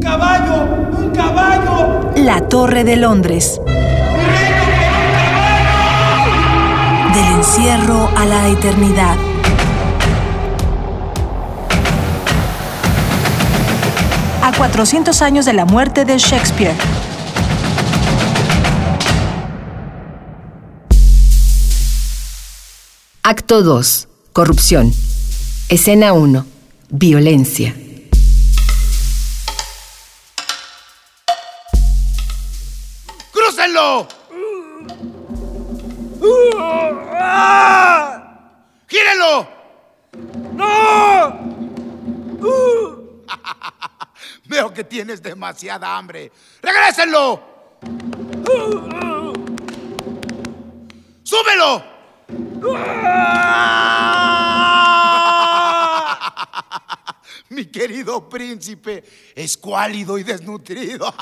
[0.00, 0.64] ¡Un caballo!
[0.96, 2.10] ¡Un caballo!
[2.16, 3.60] La Torre de Londres.
[7.12, 9.18] Del encierro a la eternidad.
[14.42, 16.74] A 400 años de la muerte de Shakespeare.
[23.22, 24.08] Acto 2.
[24.32, 24.94] Corrupción.
[25.68, 26.46] Escena 1.
[26.88, 27.74] Violencia.
[33.80, 34.06] ¡Crúcenlo!
[38.86, 39.48] ¡Gírenlo!
[40.52, 41.40] ¡No!
[44.44, 46.30] Veo que tienes demasiada hambre.
[46.60, 47.40] ¡Regrésenlo!
[51.22, 51.82] ¡Súbelo!
[57.60, 61.12] Mi querido príncipe, escuálido y desnutrido.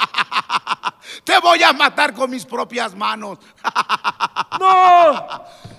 [1.25, 3.41] Te voy a matar con mis propias manos.
[4.61, 5.27] ¡No!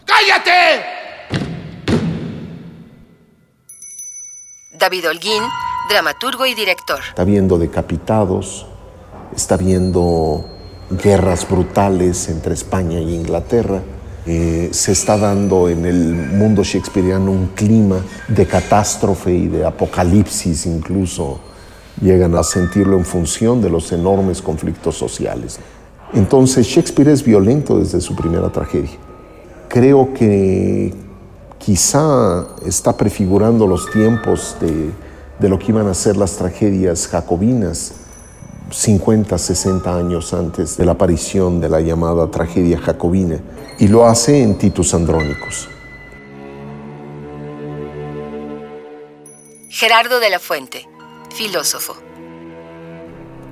[0.03, 0.83] ¡Cállate!
[4.73, 5.43] David Holguín,
[5.87, 6.99] dramaturgo y director.
[7.07, 8.65] Está viendo decapitados,
[9.33, 10.45] está viendo
[10.89, 13.81] guerras brutales entre España e Inglaterra.
[14.31, 20.67] Eh, se está dando en el mundo shakespeariano un clima de catástrofe y de apocalipsis
[20.67, 21.39] incluso.
[21.99, 25.57] Llegan a sentirlo en función de los enormes conflictos sociales.
[26.13, 28.99] Entonces Shakespeare es violento desde su primera tragedia.
[29.67, 30.93] Creo que
[31.57, 34.91] quizá está prefigurando los tiempos de,
[35.39, 37.93] de lo que iban a ser las tragedias jacobinas
[38.71, 43.39] 50, 60 años antes de la aparición de la llamada tragedia jacobina,
[43.77, 45.69] y lo hace en Titus Andrónicos.
[49.69, 50.87] Gerardo de la Fuente,
[51.33, 51.95] filósofo.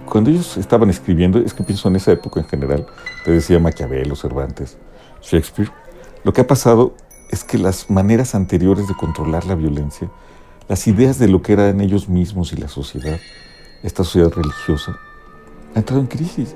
[0.06, 2.86] Cuando ellos estaban escribiendo, es que pienso en esa época en general,
[3.24, 4.78] te decía Maquiavelo, Cervantes,
[5.22, 5.72] Shakespeare,
[6.24, 6.96] lo que ha pasado
[7.30, 10.10] es que las maneras anteriores de controlar la violencia,
[10.68, 13.20] las ideas de lo que eran ellos mismos y la sociedad,
[13.84, 14.98] esta sociedad religiosa,
[15.76, 16.56] ha entrado en crisis.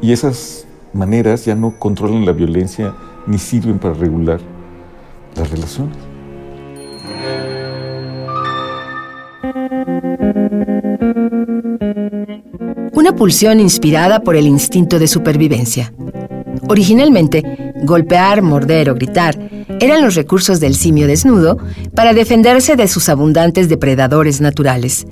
[0.00, 2.94] Y esas maneras ya no controlan la violencia
[3.26, 4.40] ni sirven para regular
[5.34, 5.96] las relaciones.
[12.92, 15.92] Una pulsión inspirada por el instinto de supervivencia.
[16.68, 19.38] Originalmente, golpear, morder o gritar
[19.80, 21.58] eran los recursos del simio desnudo
[21.94, 25.06] para defenderse de sus abundantes depredadores naturales.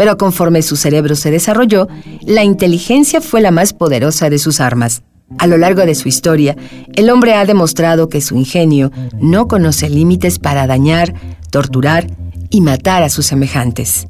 [0.00, 1.86] Pero conforme su cerebro se desarrolló,
[2.22, 5.02] la inteligencia fue la más poderosa de sus armas.
[5.36, 6.56] A lo largo de su historia,
[6.94, 8.90] el hombre ha demostrado que su ingenio
[9.20, 11.12] no conoce límites para dañar,
[11.50, 12.06] torturar
[12.48, 14.08] y matar a sus semejantes.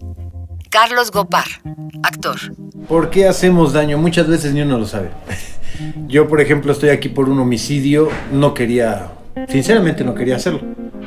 [0.69, 1.47] Carlos Gopar,
[2.05, 2.39] actor.
[2.87, 3.99] ¿Por qué hacemos daño?
[3.99, 5.11] Muchas veces ni uno lo sabe.
[6.07, 9.09] Yo, por ejemplo, estoy aquí por un homicidio, no quería,
[9.49, 10.61] sinceramente no quería hacerlo,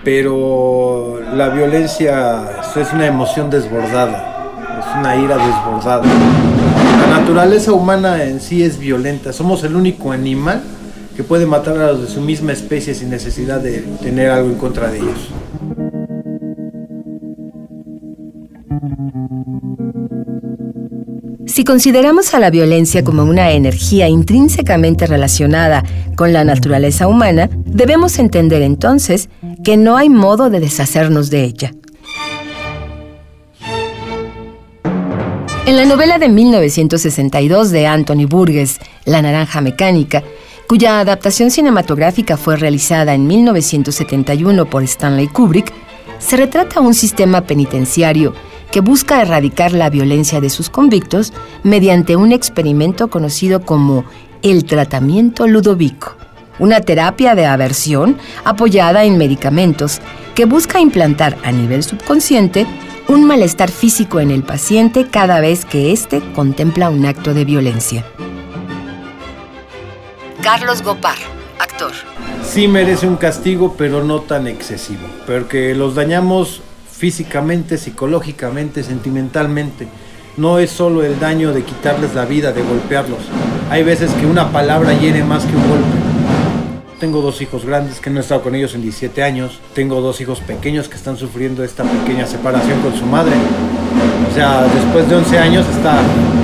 [0.03, 4.32] pero la violencia es una emoción desbordada, es
[4.99, 6.03] una ira desbordada.
[6.03, 10.61] La naturaleza humana en sí es violenta, somos el único animal
[11.15, 14.55] que puede matar a los de su misma especie sin necesidad de tener algo en
[14.55, 15.29] contra de ellos.
[21.45, 25.83] Si consideramos a la violencia como una energía intrínsecamente relacionada
[26.15, 29.29] con la naturaleza humana, debemos entender entonces
[29.63, 31.71] que no hay modo de deshacernos de ella.
[35.65, 40.21] En la novela de 1962 de Anthony Burgess, La Naranja Mecánica,
[40.67, 45.71] cuya adaptación cinematográfica fue realizada en 1971 por Stanley Kubrick,
[46.19, 48.33] se retrata un sistema penitenciario
[48.73, 51.31] que busca erradicar la violencia de sus convictos
[51.63, 54.03] mediante un experimento conocido como
[54.41, 56.17] el tratamiento ludovico,
[56.59, 60.01] una terapia de aversión apoyada en medicamentos
[60.35, 62.67] que busca implantar a nivel subconsciente
[63.13, 68.03] un malestar físico en el paciente cada vez que éste contempla un acto de violencia.
[70.41, 71.17] Carlos Gopar,
[71.59, 71.91] actor.
[72.43, 76.61] Sí merece un castigo, pero no tan excesivo, porque los dañamos
[76.91, 79.87] físicamente, psicológicamente, sentimentalmente.
[80.35, 83.19] No es solo el daño de quitarles la vida, de golpearlos.
[83.69, 86.02] Hay veces que una palabra hiere más que un golpe.
[87.03, 89.59] Tengo dos hijos grandes que no he estado con ellos en 17 años.
[89.75, 93.33] Tengo dos hijos pequeños que están sufriendo esta pequeña separación con su madre.
[94.31, 96.01] O sea, después de 11 años está,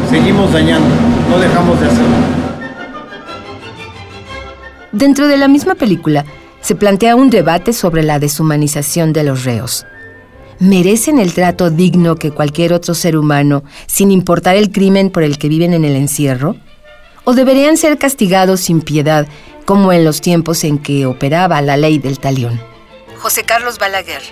[0.09, 0.89] seguimos dañando,
[1.29, 2.15] no dejamos de hacerlo.
[4.91, 6.25] Dentro de la misma película,
[6.59, 9.85] se plantea un debate sobre la deshumanización de los reos.
[10.59, 15.37] merecen el trato digno que cualquier otro ser humano, sin importar el crimen por el
[15.37, 16.57] que viven en el encierro?
[17.23, 19.27] ¿O deberían ser castigados sin piedad,
[19.69, 22.59] como en los tiempos en que operaba la ley del talión?
[23.19, 24.23] José Carlos Balaguer,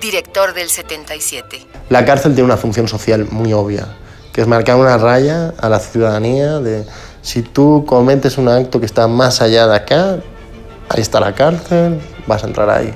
[0.00, 1.66] director del 77.
[1.90, 3.86] La cárcel tiene una función social muy obvia,
[4.32, 6.86] que es marcar una raya a la ciudadanía de
[7.20, 10.20] si tú cometes un acto que está más allá de acá,
[10.88, 12.94] ahí está la cárcel, vas a entrar ahí.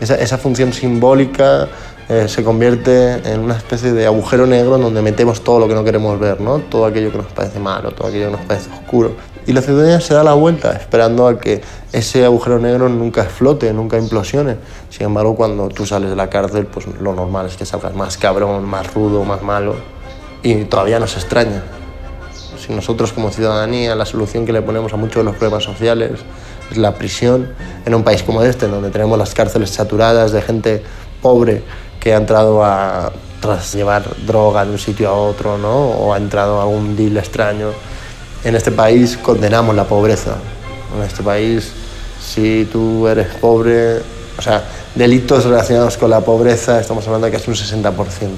[0.00, 1.68] Esa, esa función simbólica
[2.08, 5.74] eh, se convierte en una especie de agujero negro en donde metemos todo lo que
[5.74, 6.58] no queremos ver, ¿no?
[6.58, 9.14] todo aquello que nos parece malo, todo aquello que nos parece oscuro.
[9.46, 13.72] Y la ciudadanía se da la vuelta esperando a que ese agujero negro nunca explote,
[13.72, 14.56] nunca implosione.
[14.90, 18.18] Sin embargo, cuando tú sales de la cárcel, pues lo normal es que salgas más
[18.18, 19.76] cabrón, más rudo, más malo.
[20.42, 21.62] Y todavía nos extraña.
[22.58, 26.20] Si nosotros como ciudadanía la solución que le ponemos a muchos de los problemas sociales
[26.70, 27.52] es la prisión,
[27.84, 30.82] en un país como este, donde tenemos las cárceles saturadas de gente
[31.22, 31.62] pobre
[31.98, 35.90] que ha entrado a tras llevar droga de un sitio a otro, ¿no?
[35.90, 37.68] O ha entrado a un deal extraño.
[38.42, 40.36] En este país condenamos la pobreza.
[40.96, 41.70] En este país,
[42.20, 43.98] si tú eres pobre,
[44.38, 44.64] o sea,
[44.94, 48.28] delitos relacionados con la pobreza, estamos hablando de casi un 60%.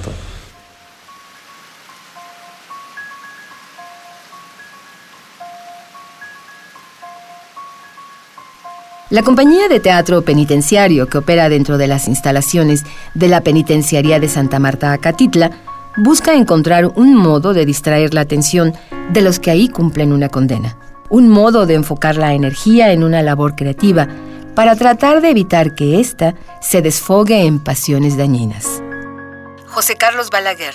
[9.11, 12.83] La compañía de teatro penitenciario que opera dentro de las instalaciones
[13.15, 15.51] de la penitenciaría de Santa Marta Acatitla
[15.97, 18.75] busca encontrar un modo de distraer la atención
[19.11, 20.79] de los que ahí cumplen una condena,
[21.11, 24.09] un modo de enfocar la energía en una labor creativa
[24.55, 28.83] para tratar de evitar que ésta se desfogue en pasiones dañinas.
[29.67, 30.75] José Carlos Balaguer,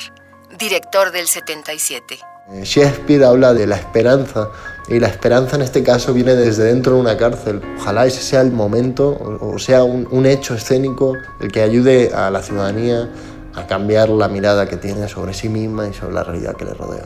[0.58, 2.20] director del 77.
[2.50, 4.50] Eh, Shakespeare habla de la esperanza
[4.88, 7.62] y la esperanza en este caso viene desde dentro de una cárcel.
[7.80, 12.32] Ojalá ese sea el momento o sea un, un hecho escénico el que ayude a
[12.32, 13.10] la ciudadanía
[13.58, 16.74] a cambiar la mirada que tiene sobre sí misma y sobre la realidad que le
[16.74, 17.06] rodea.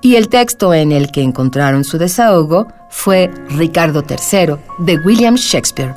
[0.00, 5.94] Y el texto en el que encontraron su desahogo fue Ricardo III, de William Shakespeare.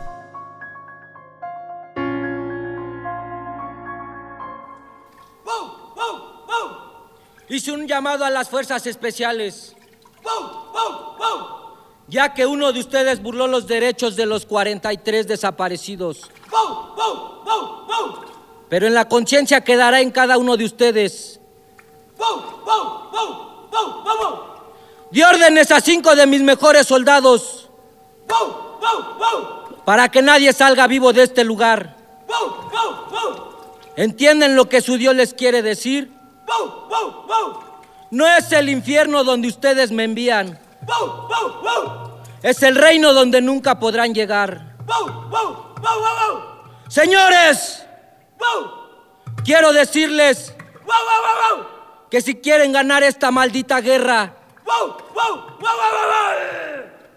[7.50, 9.75] Hice un llamado a las fuerzas especiales.
[12.07, 16.30] Ya que uno de ustedes burló los derechos de los 43 desaparecidos.
[18.69, 21.39] Pero en la conciencia quedará en cada uno de ustedes.
[25.12, 27.69] Di órdenes a cinco de mis mejores soldados.
[29.85, 31.95] Para que nadie salga vivo de este lugar.
[33.95, 36.11] ¿Entienden lo que su Dios les quiere decir?
[38.11, 40.59] No es el infierno donde ustedes me envían.
[42.44, 44.75] Es el reino donde nunca podrán llegar.
[46.88, 47.84] Señores,
[49.43, 50.53] quiero decirles
[52.09, 54.33] que si quieren ganar esta maldita guerra,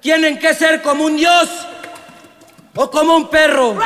[0.00, 1.48] tienen que ser como un dios
[2.74, 3.76] o como un perro.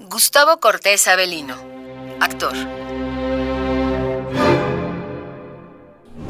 [0.00, 1.56] Gustavo Cortés Avelino,
[2.20, 2.77] actor.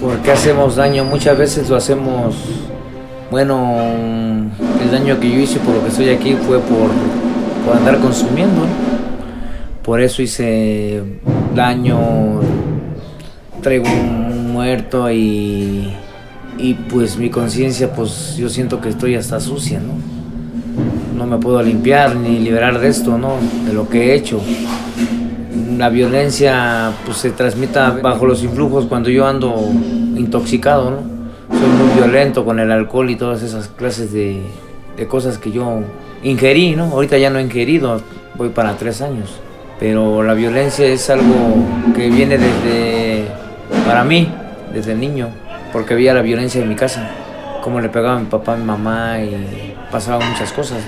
[0.01, 1.05] ¿Por qué hacemos daño?
[1.05, 2.37] Muchas veces lo hacemos,
[3.31, 3.77] bueno,
[4.83, 6.91] el daño que yo hice por lo que estoy aquí fue por,
[7.67, 8.63] por andar consumiendo.
[9.83, 11.03] Por eso hice
[11.55, 12.41] daño,
[13.63, 15.93] traigo un muerto y,
[16.59, 20.19] y pues mi conciencia, pues yo siento que estoy hasta sucia, ¿no?
[21.19, 23.35] no me puedo limpiar ni liberar de esto, ¿no?
[23.67, 24.41] De lo que he hecho.
[25.79, 29.55] La violencia pues se transmita bajo los influjos cuando yo ando
[30.17, 30.99] intoxicado.
[31.49, 34.43] Soy muy violento con el alcohol y todas esas clases de,
[34.97, 35.83] de cosas que yo
[36.25, 36.87] ingerí, ¿no?
[36.87, 38.03] Ahorita ya no he ingerido,
[38.35, 39.39] voy para tres años.
[39.79, 41.55] Pero la violencia es algo
[41.95, 43.29] que viene desde,
[43.87, 44.29] para mí,
[44.75, 45.29] desde niño,
[45.73, 47.09] porque veía la violencia en mi casa,
[47.63, 50.79] cómo le pegaba a mi papá, a mi mamá y pasaban muchas cosas.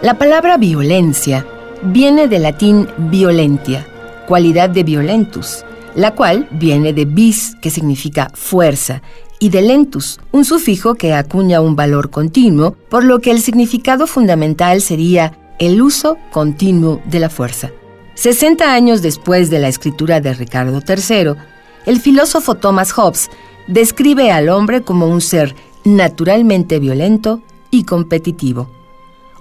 [0.00, 1.44] La palabra violencia
[1.82, 3.86] viene del latín violentia,
[4.26, 9.02] cualidad de violentus, la cual viene de vis, que significa fuerza,
[9.40, 14.06] y de lentus, un sufijo que acuña un valor continuo, por lo que el significado
[14.06, 17.70] fundamental sería el uso continuo de la fuerza.
[18.14, 21.34] 60 años después de la escritura de Ricardo III,
[21.86, 23.30] el filósofo Thomas Hobbes
[23.68, 25.54] describe al hombre como un ser
[25.84, 28.68] naturalmente violento y competitivo.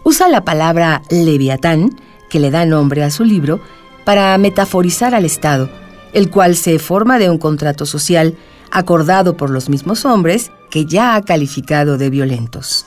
[0.04, 3.60] Usa la palabra leviatán, que le da nombre a su libro,
[4.06, 5.70] para metaforizar al Estado,
[6.14, 8.36] el cual se forma de un contrato social
[8.72, 12.86] acordado por los mismos hombres que ya ha calificado de violentos.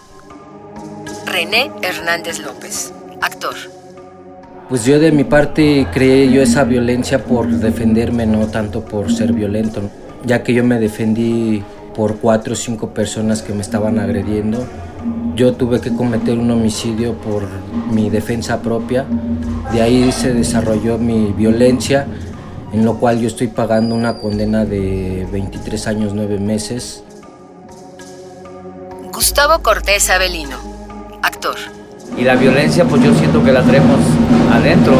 [1.26, 3.54] René Hernández López, actor.
[4.68, 9.32] Pues yo de mi parte creé yo esa violencia por defenderme, no tanto por ser
[9.32, 9.90] violento,
[10.24, 11.62] ya que yo me defendí
[11.94, 14.64] por cuatro o cinco personas que me estaban agrediendo.
[15.40, 17.44] Yo tuve que cometer un homicidio por
[17.90, 19.06] mi defensa propia.
[19.72, 22.06] De ahí se desarrolló mi violencia,
[22.74, 27.02] en lo cual yo estoy pagando una condena de 23 años 9 meses.
[29.10, 30.58] Gustavo Cortés Avelino,
[31.22, 31.56] actor.
[32.18, 33.98] Y la violencia, pues yo siento que la traemos
[34.52, 34.92] adentro.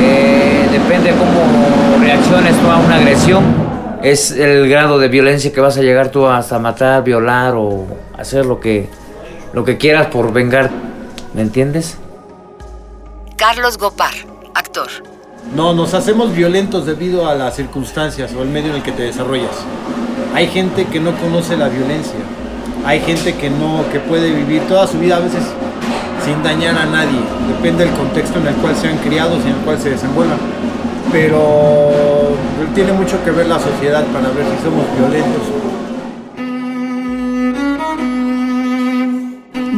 [0.00, 3.44] Eh, depende cómo reacciones tú a una agresión.
[4.02, 7.84] Es el grado de violencia que vas a llegar tú hasta matar, violar o
[8.16, 8.88] hacer lo que,
[9.52, 10.70] lo que quieras por vengar.
[11.34, 11.98] ¿Me entiendes?
[13.36, 14.14] Carlos Gopar,
[14.54, 14.88] actor.
[15.54, 19.02] No, nos hacemos violentos debido a las circunstancias o el medio en el que te
[19.02, 19.56] desarrollas.
[20.34, 22.20] Hay gente que no conoce la violencia.
[22.84, 25.42] Hay gente que no, que puede vivir toda su vida a veces
[26.24, 27.18] sin dañar a nadie.
[27.48, 30.38] Depende del contexto en el cual sean criados y en el cual se desenvuelvan.
[31.10, 32.36] Pero
[32.74, 35.69] tiene mucho que ver la sociedad para ver si somos violentos.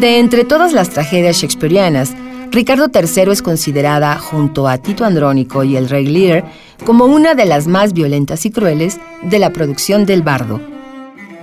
[0.03, 2.13] De entre todas las tragedias shakespearianas,
[2.51, 6.45] Ricardo III es considerada, junto a Tito Andrónico y el Rey Lear,
[6.85, 10.61] como una de las más violentas y crueles de la producción del bardo.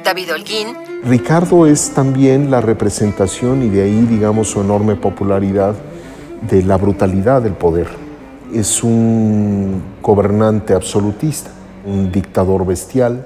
[0.03, 0.67] David Holguín.
[1.05, 5.75] Ricardo es también la representación, y de ahí, digamos, su enorme popularidad,
[6.41, 7.87] de la brutalidad del poder.
[8.53, 11.49] Es un gobernante absolutista,
[11.85, 13.25] un dictador bestial,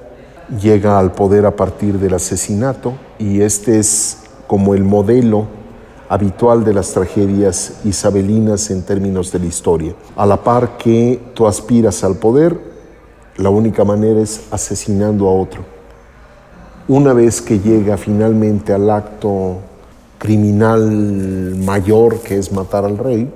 [0.62, 5.48] llega al poder a partir del asesinato, y este es como el modelo
[6.10, 9.96] habitual de las tragedias isabelinas en términos de la historia.
[10.16, 12.60] A la par que tú aspiras al poder,
[13.38, 15.66] la única manera es asesinando a otro.
[16.88, 19.58] Una vez que llega finalmente al acto
[20.20, 23.32] criminal mayor que es matar al rey,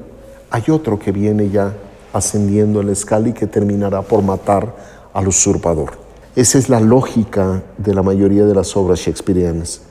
[0.52, 1.74] hay otro que viene ya
[2.14, 4.76] ascendiendo en la escala y que terminará por matar
[5.14, 5.94] al usurpador.
[6.36, 9.87] Esa es la lógica de la mayoría de las obras shakespearianas.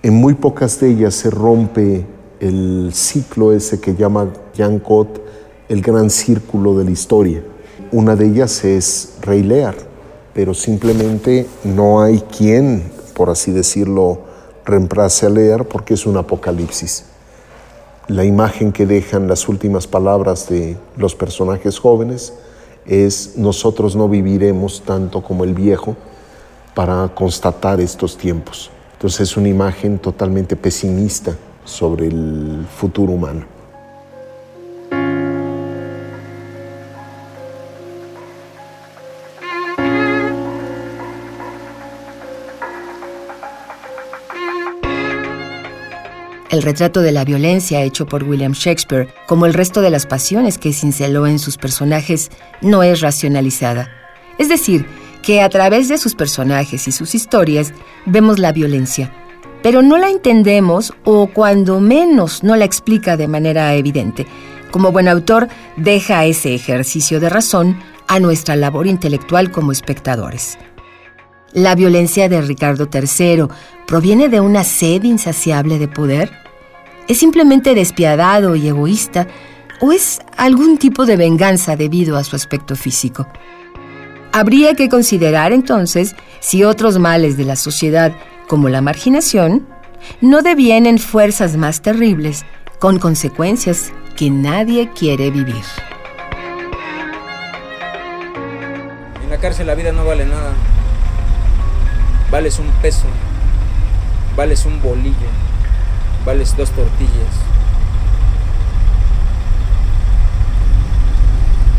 [0.00, 2.06] En muy pocas de ellas se rompe
[2.38, 5.20] el ciclo ese que llama Jean Cot
[5.68, 7.42] el gran círculo de la historia.
[7.90, 9.74] Una de ellas es Rey Lear,
[10.32, 14.20] pero simplemente no hay quien, por así decirlo,
[14.64, 17.06] reemplace a Lear porque es un apocalipsis.
[18.06, 22.34] La imagen que dejan las últimas palabras de los personajes jóvenes
[22.86, 25.96] es nosotros no viviremos tanto como el viejo
[26.74, 28.70] para constatar estos tiempos.
[28.98, 33.46] Entonces es una imagen totalmente pesimista sobre el futuro humano.
[46.50, 50.58] El retrato de la violencia hecho por William Shakespeare, como el resto de las pasiones
[50.58, 53.92] que cinceló en sus personajes, no es racionalizada.
[54.38, 54.86] Es decir,
[55.28, 57.74] que a través de sus personajes y sus historias
[58.06, 59.12] vemos la violencia,
[59.62, 64.26] pero no la entendemos o cuando menos no la explica de manera evidente.
[64.70, 70.56] Como buen autor, deja ese ejercicio de razón a nuestra labor intelectual como espectadores.
[71.52, 73.48] ¿La violencia de Ricardo III
[73.86, 76.32] proviene de una sed insaciable de poder?
[77.06, 79.26] ¿Es simplemente despiadado y egoísta
[79.82, 83.28] o es algún tipo de venganza debido a su aspecto físico?
[84.32, 88.12] Habría que considerar entonces si otros males de la sociedad,
[88.46, 89.66] como la marginación,
[90.20, 92.44] no devienen fuerzas más terribles,
[92.78, 95.64] con consecuencias que nadie quiere vivir.
[99.22, 100.52] En la cárcel la vida no vale nada.
[102.30, 103.06] Vales un peso,
[104.36, 105.14] vales un bolillo,
[106.26, 107.34] vales dos tortillas.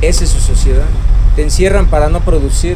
[0.01, 0.87] Esa es su sociedad.
[1.39, 2.75] Te encierran para no producir,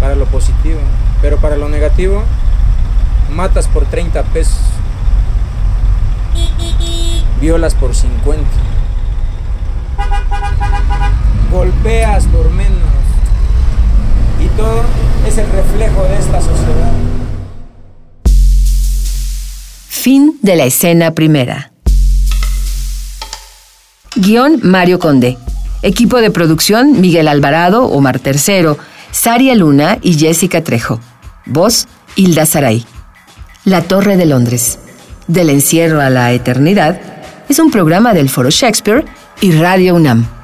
[0.00, 0.78] para lo positivo,
[1.22, 2.24] pero para lo negativo,
[3.30, 4.60] matas por 30 pesos,
[7.40, 8.44] violas por 50,
[11.50, 12.76] golpeas por menos,
[14.38, 14.82] y todo
[15.26, 16.92] es el reflejo de esta sociedad.
[19.88, 21.72] Fin de la escena primera.
[24.16, 25.38] Guión Mario Conde.
[25.82, 28.78] Equipo de producción Miguel Alvarado, Omar Tercero,
[29.10, 31.00] Saria Luna y Jessica Trejo.
[31.44, 32.86] Voz Hilda Saray.
[33.64, 34.78] La Torre de Londres.
[35.26, 37.00] Del encierro a la eternidad
[37.48, 39.04] es un programa del Foro Shakespeare
[39.40, 40.41] y Radio UNAM.